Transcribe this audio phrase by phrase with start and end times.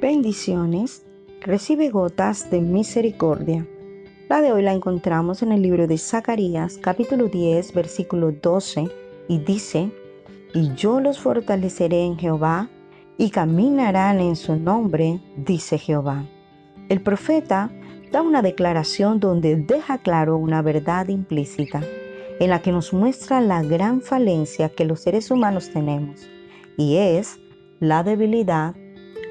[0.00, 1.04] Bendiciones.
[1.42, 3.66] Recibe gotas de misericordia.
[4.30, 8.88] La de hoy la encontramos en el libro de Zacarías, capítulo 10, versículo 12,
[9.28, 9.90] y dice,
[10.54, 12.70] Y yo los fortaleceré en Jehová,
[13.18, 16.24] y caminarán en su nombre, dice Jehová.
[16.88, 17.70] El profeta
[18.10, 21.82] da una declaración donde deja claro una verdad implícita,
[22.38, 26.26] en la que nos muestra la gran falencia que los seres humanos tenemos,
[26.78, 27.38] y es
[27.80, 28.74] la debilidad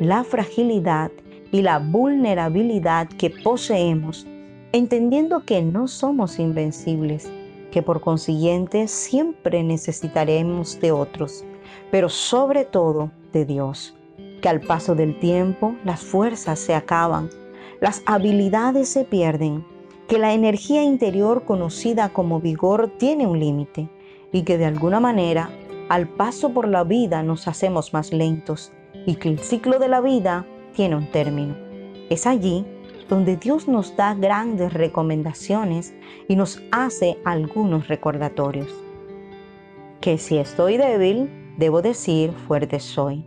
[0.00, 1.10] la fragilidad
[1.52, 4.26] y la vulnerabilidad que poseemos,
[4.72, 7.30] entendiendo que no somos invencibles,
[7.70, 11.44] que por consiguiente siempre necesitaremos de otros,
[11.90, 13.94] pero sobre todo de Dios,
[14.42, 17.30] que al paso del tiempo las fuerzas se acaban,
[17.80, 19.64] las habilidades se pierden,
[20.08, 23.88] que la energía interior conocida como vigor tiene un límite
[24.30, 25.50] y que de alguna manera
[25.88, 28.72] al paso por la vida nos hacemos más lentos
[29.06, 31.54] y que el ciclo de la vida tiene un término.
[32.10, 32.66] Es allí
[33.08, 35.94] donde Dios nos da grandes recomendaciones
[36.28, 38.68] y nos hace algunos recordatorios.
[40.00, 43.24] Que si estoy débil, debo decir fuerte soy.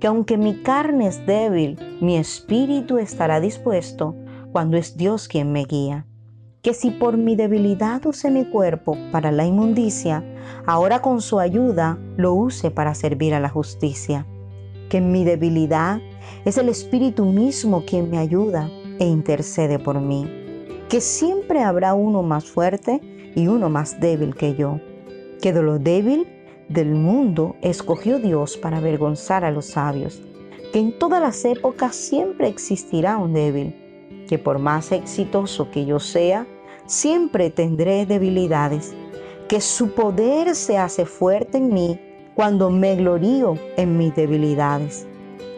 [0.00, 4.16] Que aunque mi carne es débil, mi espíritu estará dispuesto
[4.50, 6.06] cuando es Dios quien me guía.
[6.62, 10.24] Que si por mi debilidad use mi cuerpo para la inmundicia,
[10.66, 14.26] ahora con su ayuda lo use para servir a la justicia
[14.90, 16.00] que en mi debilidad
[16.44, 20.28] es el Espíritu mismo quien me ayuda e intercede por mí,
[20.90, 23.00] que siempre habrá uno más fuerte
[23.34, 24.80] y uno más débil que yo,
[25.40, 26.26] que de lo débil
[26.68, 30.20] del mundo escogió Dios para avergonzar a los sabios,
[30.72, 33.74] que en todas las épocas siempre existirá un débil,
[34.28, 36.46] que por más exitoso que yo sea,
[36.86, 38.92] siempre tendré debilidades,
[39.48, 42.00] que su poder se hace fuerte en mí
[42.40, 45.06] cuando me glorío en mis debilidades.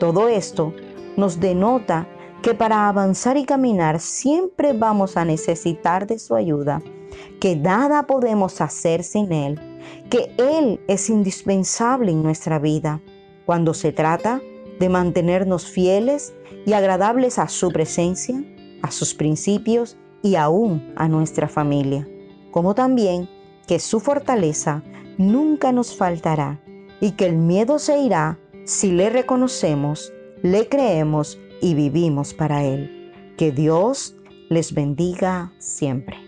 [0.01, 0.75] Todo esto
[1.17, 2.09] nos denota
[2.43, 6.83] que para avanzar y caminar siempre vamos a necesitar de su ayuda,
[7.39, 9.61] que nada podemos hacer sin Él,
[10.11, 13.01] que Él es indispensable en nuestra vida
[13.47, 14.41] cuando se trata
[14.81, 16.35] de mantenernos fieles
[16.67, 18.43] y agradables a su presencia,
[18.83, 22.09] a sus principios y aún a nuestra familia,
[22.51, 23.29] como también
[23.69, 24.83] que su fortaleza
[25.17, 26.59] nunca nos faltará
[27.03, 33.13] y que el miedo se irá si le reconocemos, le creemos y vivimos para Él.
[33.37, 34.15] Que Dios
[34.49, 36.22] les bendiga siempre.